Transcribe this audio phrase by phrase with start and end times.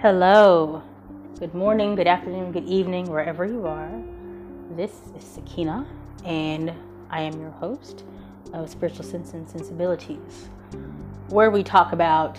[0.00, 0.82] Hello.
[1.38, 4.02] Good morning, good afternoon, good evening, wherever you are.
[4.74, 5.86] This is Sakina,
[6.24, 6.72] and
[7.10, 8.04] I am your host
[8.54, 10.48] of Spiritual Sense and Sensibilities,
[11.28, 12.38] where we talk about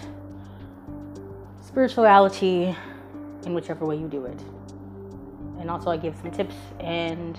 [1.63, 2.75] spirituality
[3.45, 4.41] in whichever way you do it.
[5.59, 7.37] And also, I give some tips and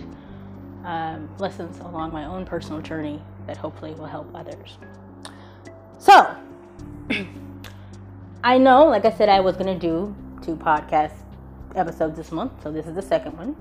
[0.84, 4.79] um, lessons along my own personal journey that hopefully will help others.
[5.98, 6.36] So,
[8.44, 11.12] I know, like I said, I was going to do two podcast
[11.76, 13.54] episodes this month, so this is the second one.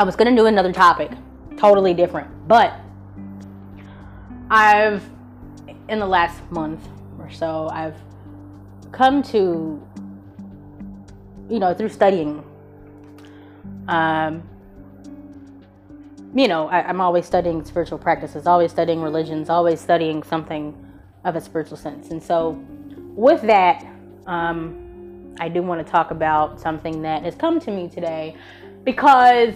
[0.00, 1.12] I was going to do another topic,
[1.56, 2.74] totally different, but
[4.50, 5.08] I've,
[5.88, 6.80] in the last month
[7.20, 7.94] or so, I've
[8.90, 9.80] come to,
[11.48, 12.42] you know, through studying,
[13.86, 14.42] um,
[16.34, 20.83] you know, I, am always studying spiritual practices, always studying religions, always studying something
[21.24, 22.10] of a spiritual sense.
[22.10, 22.62] And so,
[23.14, 23.86] with that,
[24.26, 28.36] um, I do want to talk about something that has come to me today
[28.84, 29.54] because,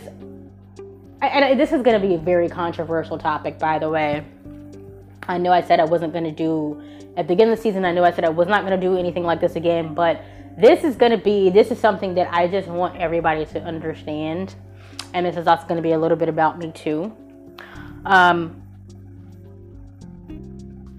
[1.22, 4.24] and this is going to be a very controversial topic, by the way.
[5.28, 6.82] I know I said I wasn't going to do,
[7.16, 8.86] at the beginning of the season, I knew I said I was not going to
[8.86, 10.22] do anything like this again, but
[10.56, 14.54] this is going to be, this is something that I just want everybody to understand.
[15.14, 17.14] And this is also going to be a little bit about me too.
[18.04, 18.62] Um,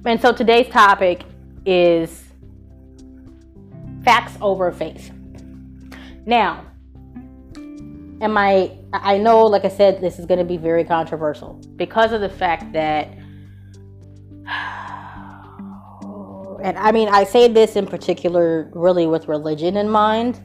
[0.05, 1.23] and so today's topic
[1.65, 2.23] is
[4.03, 5.11] facts over faith.
[6.25, 6.65] Now,
[8.21, 12.11] am I I know like I said this is going to be very controversial because
[12.11, 13.07] of the fact that
[16.63, 20.39] and I mean I say this in particular really with religion in mind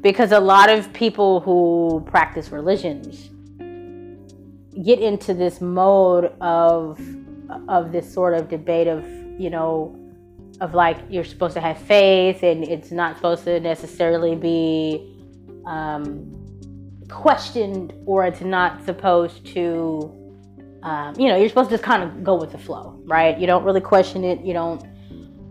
[0.00, 3.30] because a lot of people who practice religions
[4.82, 6.98] get into this mode of
[7.68, 9.04] of this sort of debate of
[9.38, 9.98] you know
[10.60, 15.08] of like you're supposed to have faith and it's not supposed to necessarily be
[15.66, 16.30] um,
[17.08, 20.10] questioned or it's not supposed to
[20.82, 23.38] um, you know you're supposed to just kind of go with the flow right?
[23.38, 24.84] You don't really question it you don't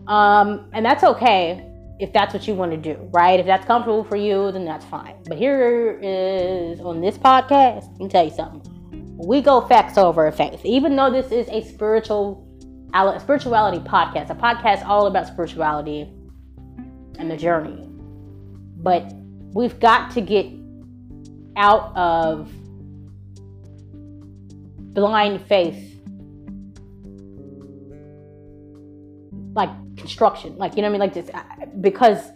[0.07, 1.67] um, and that's okay
[1.99, 3.39] if that's what you want to do right?
[3.39, 5.15] If that's comfortable for you then that's fine.
[5.27, 8.80] But here is on this podcast let me tell you something
[9.23, 10.61] we go facts over faith.
[10.65, 12.47] Even though this is a spiritual
[13.19, 16.09] spirituality podcast, a podcast all about spirituality
[17.17, 17.87] and the journey.
[18.77, 19.13] But
[19.53, 20.47] we've got to get
[21.55, 22.51] out of
[24.93, 25.87] blind faith
[29.53, 30.57] like construction.
[30.57, 31.13] Like you know what i mean?
[31.13, 32.29] Like this uh, because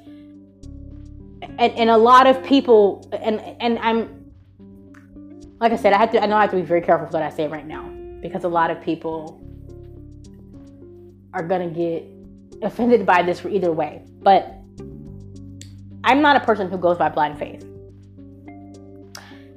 [1.42, 4.25] and, and a lot of people and and i'm
[5.60, 7.14] like i said i have to i know i have to be very careful with
[7.14, 7.90] what i say right now
[8.22, 9.42] because a lot of people
[11.36, 12.06] are to get
[12.62, 14.04] offended by this for either way.
[14.22, 14.56] But
[16.04, 17.68] I'm not a person who goes by blind faith.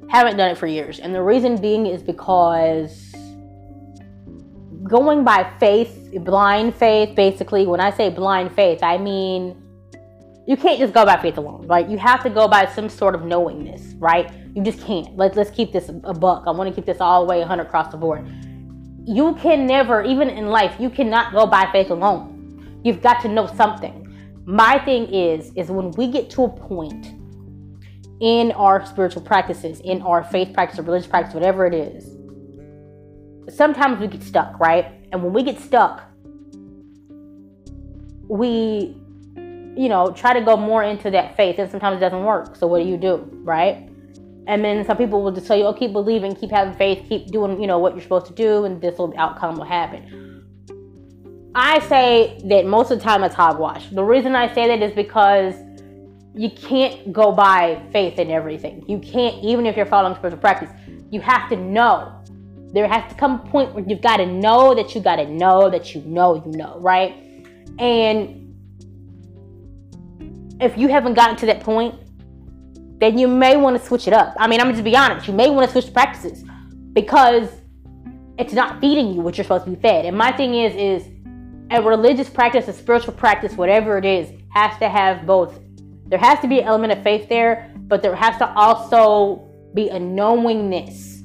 [0.08, 0.98] Haven't done it for years.
[0.98, 3.14] And the reason being is because
[4.84, 9.62] going by faith, blind faith, basically, when I say blind faith, I mean
[10.48, 11.88] you can't just go by faith alone, right?
[11.88, 14.32] You have to go by some sort of knowingness, right?
[14.56, 15.16] You just can't.
[15.16, 16.44] Let's let's keep this a buck.
[16.48, 18.26] I want to keep this all the way 100 across the board
[19.08, 22.80] you can never, even in life, you cannot go by faith alone.
[22.84, 24.04] You've got to know something.
[24.44, 27.14] My thing is, is when we get to a point
[28.20, 32.18] in our spiritual practices, in our faith practice or religious practice, whatever it is,
[33.56, 34.92] sometimes we get stuck, right?
[35.10, 36.02] And when we get stuck,
[38.28, 38.94] we,
[39.78, 42.56] you know, try to go more into that faith, and sometimes it doesn't work.
[42.56, 43.88] So what do you do, right?
[44.48, 47.28] And then some people will just tell you, oh, keep believing, keep having faith, keep
[47.28, 50.42] doing, you know, what you're supposed to do, and this will outcome will happen.
[51.54, 53.88] I say that most of the time it's hogwash.
[53.90, 55.54] The reason I say that is because
[56.34, 58.84] you can't go by faith in everything.
[58.88, 60.70] You can't, even if you're following spiritual practice,
[61.10, 62.12] you have to know.
[62.72, 65.26] There has to come a point where you've got to know that you got to
[65.26, 67.14] know that you know you know, right?
[67.78, 68.47] And
[70.60, 71.94] if you haven't gotten to that point,
[73.00, 74.34] then you may want to switch it up.
[74.38, 75.28] I mean, I'm just be honest.
[75.28, 76.44] You may want to switch practices
[76.92, 77.48] because
[78.38, 80.04] it's not feeding you what you're supposed to be fed.
[80.04, 81.08] And my thing is, is
[81.70, 85.58] a religious practice, a spiritual practice, whatever it is, has to have both.
[86.06, 89.88] There has to be an element of faith there, but there has to also be
[89.90, 91.22] a knowingness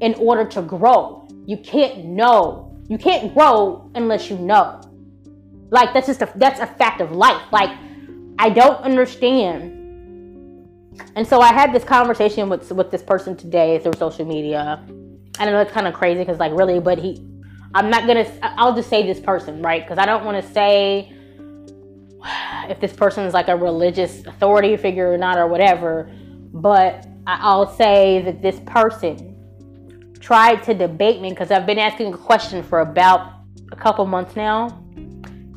[0.00, 1.28] in order to grow.
[1.46, 2.76] You can't know.
[2.88, 4.80] You can't grow unless you know.
[5.70, 7.42] Like that's just a that's a fact of life.
[7.52, 7.70] Like
[8.38, 9.84] I don't understand
[11.16, 14.84] and so I had this conversation with with this person today through social media.
[15.38, 17.26] I know it's kind of crazy because like really, but he,
[17.74, 18.30] I'm not gonna.
[18.42, 19.82] I'll just say this person, right?
[19.82, 21.12] Because I don't want to say.
[22.68, 26.10] if this person is like a religious authority figure or not or whatever,
[26.52, 29.32] but I'll say that this person
[30.20, 33.32] tried to debate me because I've been asking a question for about
[33.72, 34.83] a couple months now.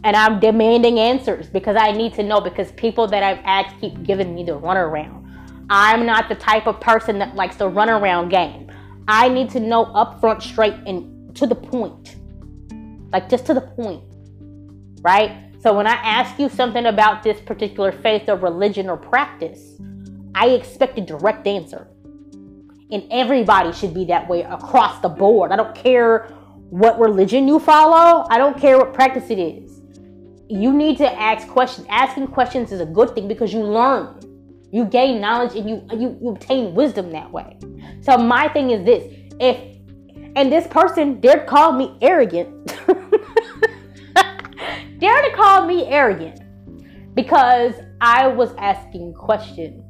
[0.03, 4.03] And I'm demanding answers because I need to know because people that I've asked keep
[4.03, 5.25] giving me the runaround.
[5.69, 8.71] I'm not the type of person that likes the runaround game.
[9.07, 12.15] I need to know upfront, straight, and to the point.
[13.11, 14.03] Like just to the point.
[15.01, 15.47] Right?
[15.61, 19.77] So when I ask you something about this particular faith or religion or practice,
[20.35, 21.87] I expect a direct answer.
[22.91, 25.51] And everybody should be that way across the board.
[25.51, 26.27] I don't care
[26.69, 29.66] what religion you follow, I don't care what practice it is.
[30.49, 31.87] You need to ask questions.
[31.89, 34.19] Asking questions is a good thing because you learn.
[34.71, 37.57] You gain knowledge and you, you, you obtain wisdom that way.
[38.01, 39.57] So my thing is this if
[40.35, 42.67] and this person dared call me arrogant.
[44.99, 46.41] dared to call me arrogant
[47.15, 49.83] because I was asking questions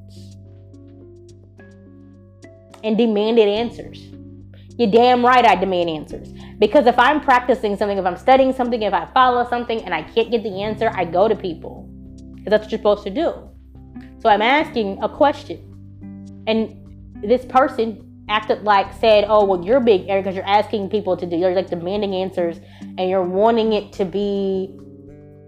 [2.84, 4.02] and demanded answers.
[4.78, 6.30] You're damn right I demand answers.
[6.60, 10.04] Because if I'm practicing something, if I'm studying something, if I follow something and I
[10.04, 11.90] can't get the answer, I go to people.
[12.36, 13.34] Because that's what you're supposed to do.
[14.20, 16.44] So I'm asking a question.
[16.48, 21.16] And this person acted like said, Oh, well, you're big Eric because you're asking people
[21.18, 24.70] to do you're like demanding answers and you're wanting it to be,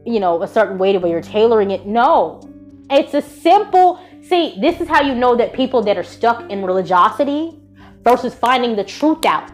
[0.06, 1.86] you know, a certain way to where you're tailoring it.
[1.86, 2.42] No.
[2.90, 6.64] It's a simple See, this is how you know that people that are stuck in
[6.64, 7.59] religiosity
[8.04, 9.50] versus finding the truth out.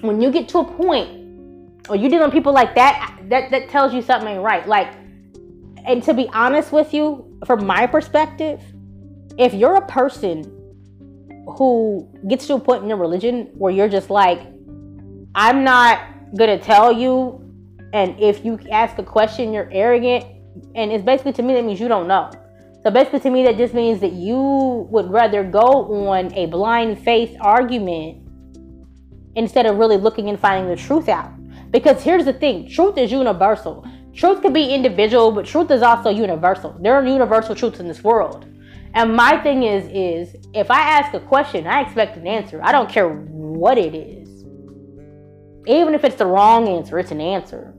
[0.00, 1.16] When you get to a point,
[1.88, 4.66] or you dealing with people like that, that that tells you something ain't right.
[4.66, 4.92] Like,
[5.84, 8.60] and to be honest with you, from my perspective,
[9.38, 10.52] if you're a person
[11.56, 14.40] who gets to a point in your religion where you're just like,
[15.34, 16.00] I'm not
[16.36, 17.40] gonna tell you,
[17.92, 20.24] and if you ask a question, you're arrogant,
[20.74, 22.30] and it's basically to me that means you don't know.
[22.86, 24.38] So basically, to me, that just means that you
[24.92, 28.24] would rather go on a blind faith argument
[29.34, 31.32] instead of really looking and finding the truth out.
[31.72, 33.84] Because here's the thing truth is universal.
[34.14, 36.76] Truth can be individual, but truth is also universal.
[36.80, 38.46] There are universal truths in this world.
[38.94, 42.60] And my thing is, is if I ask a question, I expect an answer.
[42.62, 44.44] I don't care what it is.
[45.66, 47.74] Even if it's the wrong answer, it's an answer.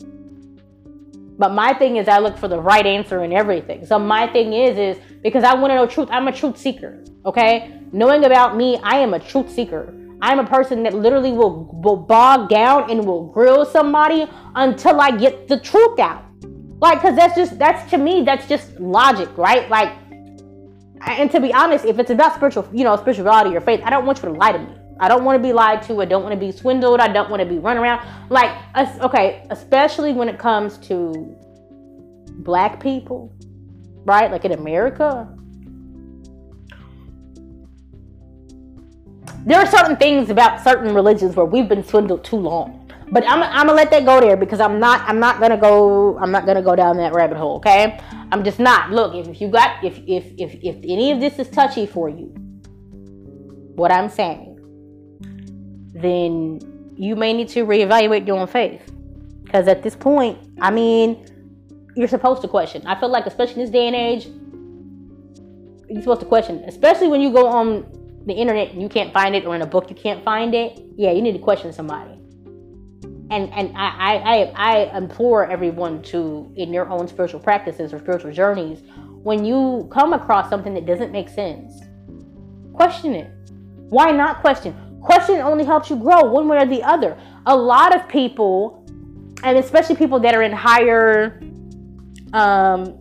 [1.37, 3.85] But my thing is I look for the right answer in everything.
[3.85, 6.09] So my thing is is because I want to know truth.
[6.11, 7.03] I'm a truth seeker.
[7.25, 7.79] Okay?
[7.91, 9.93] Knowing about me, I am a truth seeker.
[10.21, 14.25] I'm a person that literally will, will bog down and will grill somebody
[14.55, 16.25] until I get the truth out.
[16.79, 19.69] Like, cause that's just that's to me, that's just logic, right?
[19.69, 19.93] Like,
[21.01, 24.05] and to be honest, if it's about spiritual, you know, spirituality or faith, I don't
[24.05, 24.73] want you to lie to me.
[24.99, 26.01] I don't want to be lied to.
[26.01, 26.99] I don't want to be swindled.
[26.99, 28.05] I don't want to be run around.
[28.29, 28.51] Like,
[29.01, 31.35] okay, especially when it comes to
[32.39, 33.33] black people,
[34.05, 34.31] right?
[34.31, 35.27] Like in America.
[39.45, 42.87] There are certain things about certain religions where we've been swindled too long.
[43.09, 46.17] But I'm, I'm gonna let that go there because I'm not I'm not gonna go
[46.17, 47.55] I'm not gonna go down that rabbit hole.
[47.57, 47.97] Okay,
[48.31, 48.91] I'm just not.
[48.91, 52.33] Look, if you got if if if if any of this is touchy for you,
[53.75, 54.56] what I'm saying,
[56.01, 56.59] then
[56.95, 58.81] you may need to reevaluate your own faith.
[59.43, 61.25] Because at this point, I mean,
[61.95, 62.85] you're supposed to question.
[62.85, 64.27] I feel like, especially in this day and age,
[65.89, 67.85] you're supposed to question, especially when you go on
[68.25, 70.79] the internet and you can't find it, or in a book you can't find it.
[70.97, 72.11] Yeah, you need to question somebody.
[73.29, 78.31] And and I I I implore everyone to, in your own spiritual practices or spiritual
[78.31, 78.79] journeys,
[79.23, 81.73] when you come across something that doesn't make sense,
[82.73, 83.31] question it.
[83.89, 84.75] Why not question?
[85.07, 87.17] Question only helps you grow one way or the other.
[87.45, 88.85] A lot of people,
[89.41, 91.41] and especially people that are in higher
[92.33, 92.99] um,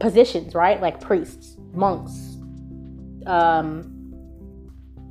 [0.00, 0.82] positions, right?
[0.82, 2.38] Like priests, monks,
[3.26, 3.94] um,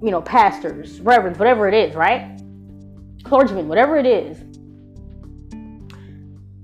[0.03, 2.37] you know, pastors, reverends, whatever it is, right?
[3.23, 4.43] Clergymen, whatever it is.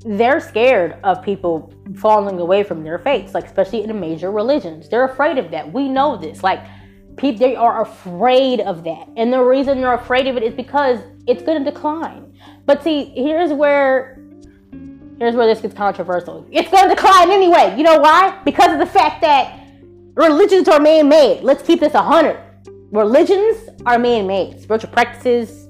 [0.05, 4.89] They're scared of people falling away from their faiths, like especially in major religions.
[4.89, 5.71] They're afraid of that.
[5.71, 6.43] We know this.
[6.43, 6.67] Like
[7.17, 9.07] people they are afraid of that.
[9.17, 12.37] And the reason they're afraid of it is because it's going to decline.
[12.65, 14.19] But see here's where
[15.19, 16.45] here's where this gets controversial.
[16.51, 17.75] It's going to decline anyway.
[17.77, 18.39] You know why?
[18.43, 19.59] Because of the fact that
[20.15, 21.43] religions are man-made.
[21.43, 22.39] Let's keep this a hundred.
[22.91, 24.61] Religions are man-made.
[24.61, 25.67] Spiritual practices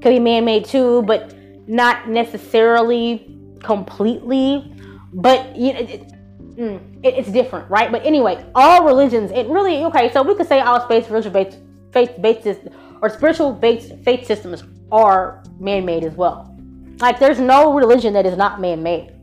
[0.00, 1.34] could be man-made too but
[1.66, 4.74] not necessarily completely.
[5.12, 6.17] But you know
[6.58, 7.90] mm, it, it's different, right?
[7.90, 10.12] But anyway, all religions, it really okay.
[10.12, 11.58] So we could say all space spiritual based
[11.92, 12.60] faith based
[13.00, 16.54] or spiritual based faith systems are man made as well.
[17.00, 19.14] Like there's no religion that is not man made.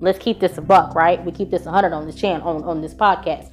[0.00, 1.24] Let's keep this a buck, right?
[1.24, 3.50] We keep this 100 on this channel, on, on this podcast.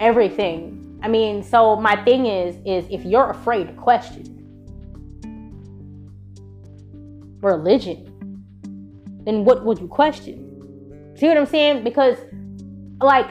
[0.00, 0.98] Everything.
[1.02, 4.34] I mean, so my thing is, is if you're afraid to question
[7.40, 8.04] religion,
[9.24, 11.14] then what would you question?
[11.16, 11.84] See what I'm saying?
[11.84, 12.16] Because,
[13.00, 13.30] like,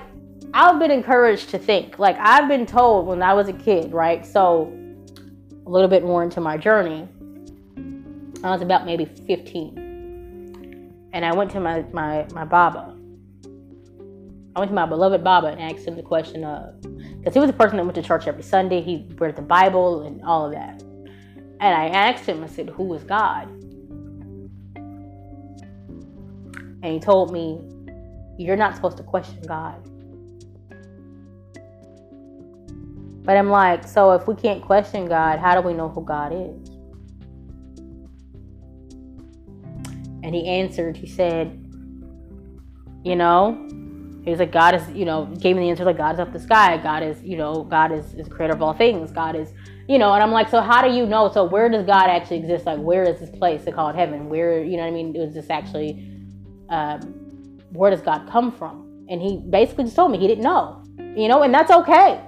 [0.53, 2.00] I've been encouraged to think.
[2.00, 4.25] Like, I've been told when I was a kid, right?
[4.25, 4.74] So,
[5.65, 7.07] a little bit more into my journey.
[8.43, 11.09] I was about maybe 15.
[11.13, 12.95] And I went to my, my, my Baba.
[14.55, 17.50] I went to my beloved Baba and asked him the question of, because he was
[17.50, 18.81] a person that went to church every Sunday.
[18.81, 20.81] He read the Bible and all of that.
[21.59, 23.50] And I asked him, I said, Who is God?
[26.83, 27.59] And he told me,
[28.38, 29.84] You're not supposed to question God.
[33.24, 36.32] But I'm like, so if we can't question God, how do we know who God
[36.32, 36.70] is?
[40.24, 41.63] And he answered, he said,
[43.03, 43.67] you know,
[44.24, 46.34] he was like, God is, you know, gave me the answer like God is up
[46.34, 46.77] the sky.
[46.77, 49.12] God is, you know, God is, is creator of all things.
[49.12, 49.53] God is,
[49.88, 51.32] you know, and I'm like, so how do you know?
[51.32, 52.65] So where does God actually exist?
[52.65, 54.27] Like, where is this place they call it heaven?
[54.27, 55.15] Where, you know what I mean?
[55.15, 56.12] Is this actually,
[56.70, 57.16] um,
[57.71, 59.05] where does God come from?
[59.09, 60.83] And he basically just told me he didn't know,
[61.15, 62.21] you know, and that's okay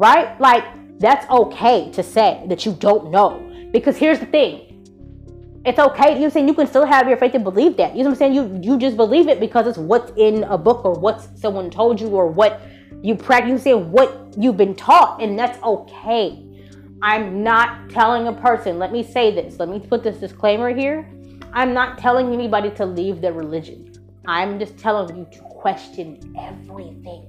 [0.00, 0.40] right?
[0.40, 0.64] Like,
[0.98, 3.46] that's okay to say that you don't know.
[3.70, 4.66] Because here's the thing.
[5.66, 6.14] It's okay.
[6.14, 7.94] You know I'm saying you can still have your faith and believe that.
[7.94, 8.34] You know what I'm saying?
[8.34, 12.00] You you just believe it because it's what's in a book or what someone told
[12.00, 12.62] you or what
[13.02, 13.50] you practice.
[13.50, 16.42] You say what you've been taught, and that's okay.
[17.02, 18.78] I'm not telling a person.
[18.78, 19.58] Let me say this.
[19.58, 21.06] Let me put this disclaimer here.
[21.52, 23.89] I'm not telling anybody to leave their religion.
[24.26, 27.26] I'm just telling you to question everything.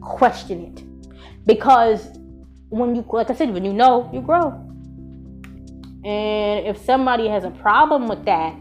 [0.00, 1.46] Question it.
[1.46, 2.18] Because
[2.70, 4.48] when you like i said when you know you grow.
[6.04, 8.54] And if somebody has a problem with that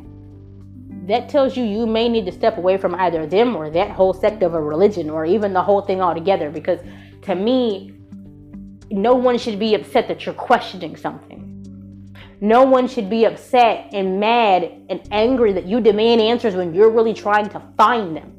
[1.08, 4.14] that tells you you may need to step away from either them or that whole
[4.14, 6.50] sect of a religion or even the whole thing altogether.
[6.50, 6.80] Because
[7.24, 7.94] to me
[8.92, 11.43] no one should be upset that you're questioning something
[12.44, 16.92] no one should be upset and mad and angry that you demand answers when you're
[16.92, 18.34] really trying to find them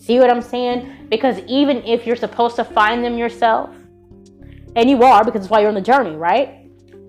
[0.00, 1.08] See what I'm saying?
[1.10, 3.70] Because even if you're supposed to find them yourself,
[4.74, 6.66] and you are because it's why you're on the journey, right?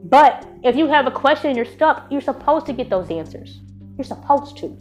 [0.09, 3.61] But if you have a question and you're stuck, you're supposed to get those answers.
[3.97, 4.77] You're supposed to.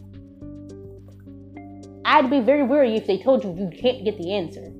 [2.05, 4.71] I'd be very weary if they told you you can't get the answer.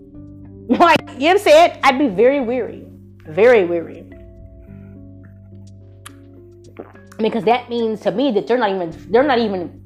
[0.71, 1.81] Like, you know what I'm saying?
[1.83, 2.87] I'd be very weary.
[3.27, 4.09] Very weary.
[7.21, 9.83] Because that means to me that they're not even they're not even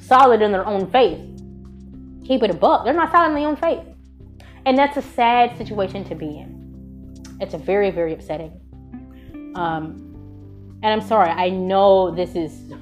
[0.00, 1.20] solid in their own faith
[2.26, 2.84] keep it a buck.
[2.84, 3.84] They're not solid in their own faith.
[4.64, 7.14] And that's a sad situation to be in.
[7.40, 8.52] It's a very, very upsetting.
[9.54, 10.08] Um,
[10.82, 12.72] and I'm sorry, I know this is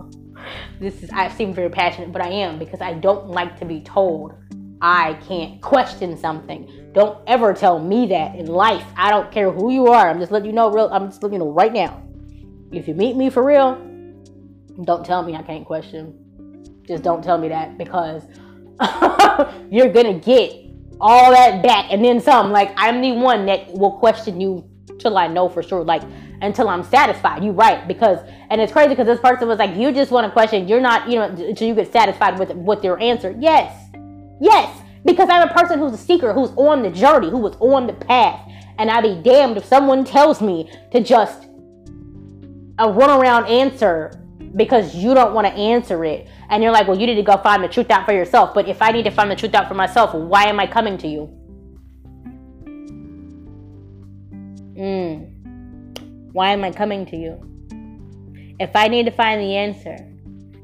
[0.80, 3.80] this is I seem very passionate, but I am because I don't like to be
[3.80, 4.34] told
[4.80, 6.70] I can't question something.
[6.92, 8.84] Don't ever tell me that in life.
[8.96, 10.08] I don't care who you are.
[10.08, 12.02] I'm just letting you know real I'm just letting you know right now.
[12.76, 13.74] If you meet me for real,
[14.84, 16.82] don't tell me I can't question.
[16.86, 18.24] Just don't tell me that because
[19.70, 20.52] you're gonna get
[21.00, 22.50] all that back and then some.
[22.50, 25.84] Like I'm the one that will question you till I know for sure.
[25.84, 26.02] Like
[26.42, 27.42] until I'm satisfied.
[27.42, 28.18] You right because
[28.50, 30.68] and it's crazy because this person was like, you just want to question.
[30.68, 33.34] You're not, you know, until you get satisfied with with your answer.
[33.38, 33.90] Yes,
[34.40, 37.86] yes, because I'm a person who's a seeker, who's on the journey, who was on
[37.86, 38.40] the path,
[38.78, 41.46] and I'd be damned if someone tells me to just
[42.78, 44.20] a runaround answer
[44.56, 46.28] because you don't want to answer it.
[46.48, 48.54] And you're like, well, you need to go find the truth out for yourself.
[48.54, 50.98] But if I need to find the truth out for myself, why am I coming
[50.98, 51.26] to you?
[54.76, 56.32] Mm.
[56.32, 57.40] Why am I coming to you?
[58.58, 59.96] If I need to find the answer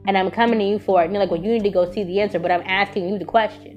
[0.07, 1.91] and I'm coming to you for it, and you're like, well, you need to go
[1.91, 3.77] see the answer, but I'm asking you the question.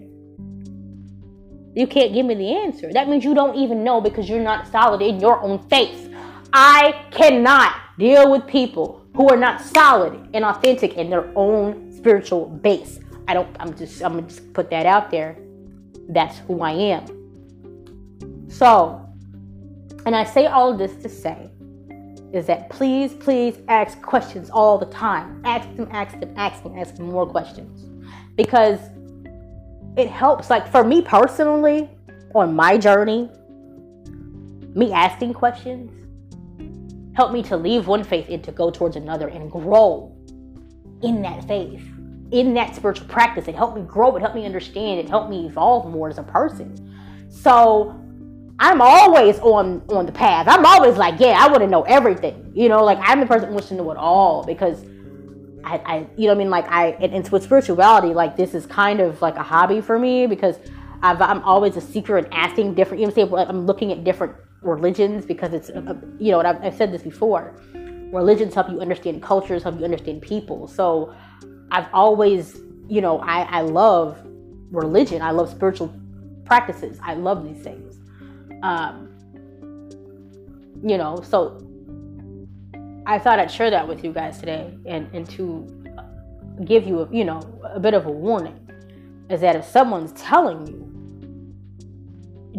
[1.76, 2.94] You can't give me the answer.
[2.94, 6.14] That means you don't even know because you're not solid in your own faith.
[6.54, 12.48] I cannot deal with people who are not solid and authentic in their own spiritual
[12.48, 13.00] base.
[13.28, 15.38] I don't, I'm just, I'm gonna just put that out there.
[16.10, 18.50] That's who I am.
[18.50, 19.00] So,
[20.06, 21.50] and I say all this to say
[22.34, 25.42] is that please, please ask questions all the time.
[25.46, 27.86] Ask them, ask them, ask them, ask them more questions.
[28.36, 28.80] Because
[29.96, 31.90] it helps, like for me personally,
[32.34, 33.30] on my journey,
[34.76, 36.03] me asking questions
[37.16, 40.16] Help me to leave one faith and to go towards another and grow
[41.04, 41.84] in that faith,
[42.32, 43.48] in that spiritual practice.
[43.48, 44.16] It helped me grow.
[44.16, 45.00] It helped me understand.
[45.00, 46.76] It helped me evolve more as a person.
[47.30, 48.00] So
[48.60, 50.48] I'm always on on the path.
[50.48, 52.52] I'm always like, yeah, I want to know everything.
[52.56, 54.84] You know, like I'm the person who wants to know it all because
[55.64, 58.66] I, I you know I mean like I and, and with spirituality like this is
[58.66, 60.58] kind of like a hobby for me because
[61.02, 64.36] i am always a seeker and asking different you know what I'm looking at different
[64.64, 67.56] religions because it's uh, you know and I've, I've said this before
[68.12, 70.68] religions help you understand cultures help you understand people.
[70.68, 71.14] So
[71.72, 74.20] I've always you know I I love
[74.72, 75.22] religion.
[75.22, 75.94] I love spiritual
[76.46, 77.00] practices.
[77.02, 78.00] I love these things.
[78.64, 79.10] Um
[80.84, 81.60] you know so
[83.06, 85.68] I thought I'd share that with you guys today and, and to
[86.66, 88.58] give you, a, you know, a bit of a warning
[89.30, 90.93] is that if someone's telling you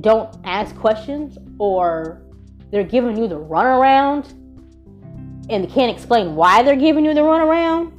[0.00, 2.22] don't ask questions or
[2.70, 4.30] they're giving you the runaround
[5.50, 7.92] and they can't explain why they're giving you the runaround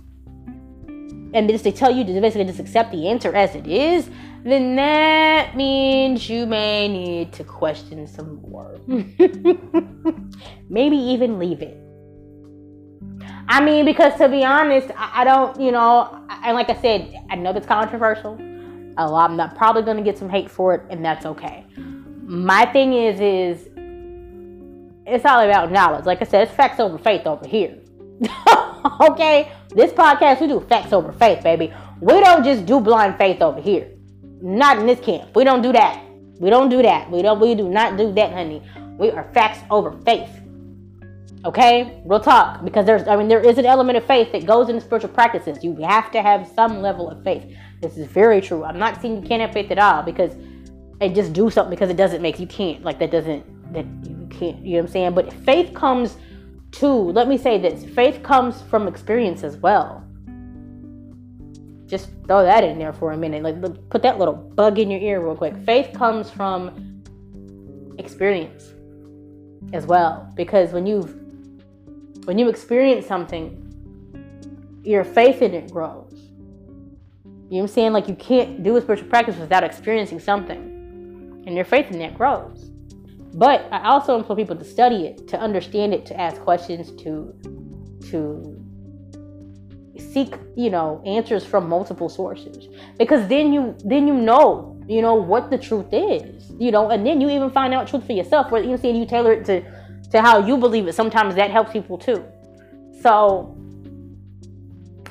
[1.35, 4.09] and just they tell you to basically just accept the answer as it is,
[4.45, 8.79] then that means you may need to question some more.
[10.69, 11.77] Maybe even leave it.
[13.47, 17.35] I mean, because to be honest, I, don't, you know, and like I said, I
[17.35, 18.39] know that's controversial.
[18.97, 21.65] Lot, I'm not probably going to get some hate for it, and that's okay.
[22.23, 23.67] My thing is, is
[25.05, 26.05] it's all about knowledge.
[26.05, 27.77] Like I said, it's facts over faith over here.
[29.01, 31.73] okay, this podcast we do facts over faith, baby.
[31.99, 33.91] We don't just do blind faith over here.
[34.41, 35.35] Not in this camp.
[35.35, 36.03] We don't do that.
[36.39, 37.09] We don't do that.
[37.11, 37.39] We don't.
[37.39, 38.61] We do not do that, honey.
[38.97, 40.29] We are facts over faith.
[41.45, 42.63] Okay, real talk.
[42.63, 45.63] Because there's, I mean, there is an element of faith that goes into spiritual practices.
[45.63, 47.45] You have to have some level of faith.
[47.81, 48.63] This is very true.
[48.63, 50.33] I'm not saying you can't have faith at all because
[51.01, 52.83] and just do something because it doesn't make you can't.
[52.83, 54.65] Like that doesn't that you can't.
[54.65, 55.13] You know what I'm saying?
[55.13, 56.17] But faith comes
[56.73, 56.87] to.
[56.87, 60.03] Let me say this: faith comes from experience as well.
[61.85, 63.43] Just throw that in there for a minute.
[63.43, 65.55] Like put that little bug in your ear real quick.
[65.65, 67.03] Faith comes from
[67.99, 68.71] experience
[69.73, 71.24] as well because when you've
[72.25, 73.61] when you experience something,
[74.83, 76.11] your faith in it grows.
[77.23, 77.93] You know what I'm saying?
[77.93, 81.43] Like you can't do a spiritual practice without experiencing something.
[81.45, 82.71] And your faith in that grows.
[83.35, 87.33] But I also implore people to study it, to understand it, to ask questions, to
[88.09, 88.61] to
[89.97, 92.67] seek, you know, answers from multiple sources.
[92.97, 96.51] Because then you then you know, you know, what the truth is.
[96.57, 98.95] You know, and then you even find out truth for yourself, where you know saying
[98.95, 99.63] you tailor it to
[100.11, 100.93] to how you believe it.
[100.93, 102.23] Sometimes that helps people too.
[103.01, 103.55] So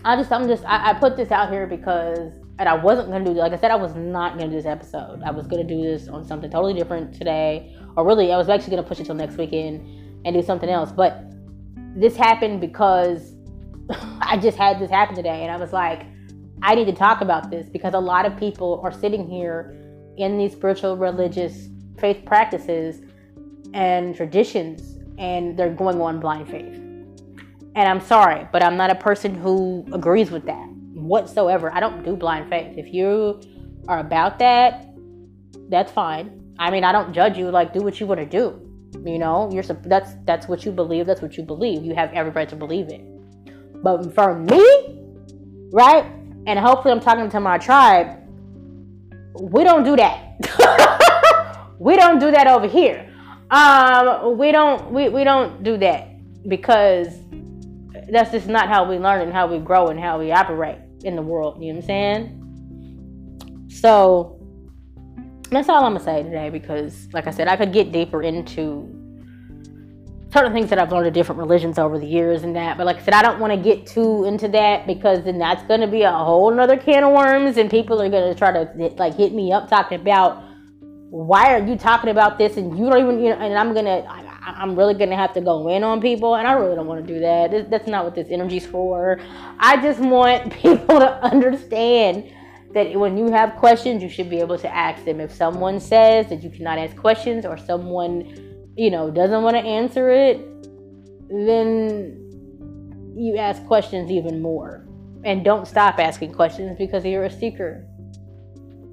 [0.04, 3.24] I just, I'm just, I, I put this out here because, and I wasn't gonna
[3.24, 5.22] do, like I said, I was not gonna do this episode.
[5.24, 8.76] I was gonna do this on something totally different today, or really, I was actually
[8.76, 9.80] gonna push it till next weekend
[10.26, 10.92] and do something else.
[10.92, 11.24] But
[11.96, 13.34] this happened because
[14.20, 16.06] I just had this happen today, and I was like,
[16.62, 19.74] I need to talk about this because a lot of people are sitting here
[20.16, 23.00] in these spiritual, religious, faith practices
[23.74, 26.80] and traditions and they're going on blind faith.
[27.76, 31.72] And I'm sorry, but I'm not a person who agrees with that whatsoever.
[31.74, 32.78] I don't do blind faith.
[32.78, 33.40] If you
[33.88, 34.86] are about that,
[35.68, 36.54] that's fine.
[36.58, 37.50] I mean, I don't judge you.
[37.50, 38.60] Like, do what you want to do.
[39.04, 41.04] You know, you're that's that's what you believe.
[41.04, 41.84] That's what you believe.
[41.84, 43.02] You have every right to believe it.
[43.82, 45.02] But for me,
[45.72, 46.04] right?
[46.46, 48.20] And hopefully, I'm talking to my tribe.
[49.40, 51.74] We don't do that.
[51.80, 53.10] we don't do that over here.
[53.50, 56.08] Um, we don't we, we don't do that
[56.48, 57.08] because
[58.10, 61.16] that's just not how we learn and how we grow and how we operate in
[61.16, 61.62] the world.
[61.62, 63.68] You know what I'm saying?
[63.70, 64.38] So
[65.50, 68.90] that's all I'm gonna say today because, like I said, I could get deeper into
[70.32, 72.76] certain things that I've learned of different religions over the years and that.
[72.76, 75.62] But like I said, I don't want to get too into that because then that's
[75.64, 79.14] gonna be a whole nother can of worms and people are gonna try to like
[79.14, 80.43] hit me up talking about
[81.14, 84.00] why are you talking about this and you don't even you know and i'm gonna
[84.00, 87.06] I, am really gonna have to go in on people and i really don't want
[87.06, 87.52] to do that.
[87.52, 89.20] This, that's not what this energy's for.
[89.60, 92.32] I just want people to understand
[92.72, 95.20] that when you have questions you should be able to ask them.
[95.20, 99.62] If someone says that you cannot ask questions or someone you know doesn't want to
[99.62, 100.38] answer it
[101.28, 104.84] then you ask questions even more.
[105.22, 107.86] And don't stop asking questions because you're a seeker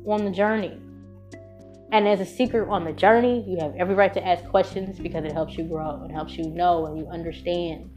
[0.06, 0.80] on the journey
[1.92, 5.26] and as a seeker on the journey, you have every right to ask questions because
[5.26, 7.90] it helps you grow and helps you know and you understand.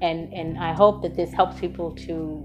[0.00, 2.44] And and I hope that this helps people to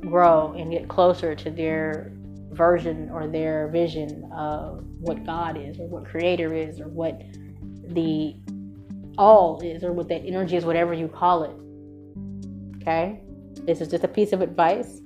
[0.00, 2.12] grow and get closer to their
[2.50, 7.22] version or their vision of what God is or what creator is or what
[7.88, 8.34] the
[9.16, 12.82] all is or what that energy is, whatever you call it.
[12.82, 13.20] Okay?
[13.64, 15.00] This is just a piece of advice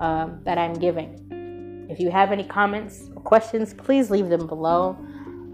[0.00, 1.35] um, that I'm giving.
[1.88, 4.96] If you have any comments or questions, please leave them below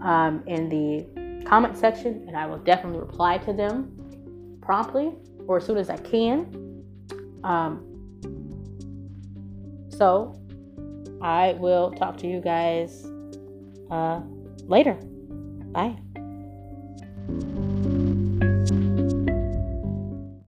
[0.01, 5.13] um, in the comment section, and I will definitely reply to them promptly
[5.47, 6.83] or as soon as I can.
[7.43, 7.89] Um,
[9.89, 10.39] so
[11.21, 13.05] I will talk to you guys
[13.91, 14.21] uh,
[14.67, 14.93] later.
[15.71, 15.97] Bye.